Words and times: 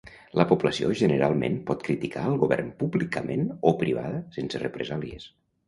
La 0.39 0.45
població 0.51 0.87
generalment 1.01 1.59
pot 1.67 1.85
criticar 1.89 2.25
al 2.31 2.41
govern 2.45 2.73
públicament 2.81 3.47
o 3.73 3.77
privada 3.85 4.25
sense 4.41 4.67
represàlies. 4.69 5.33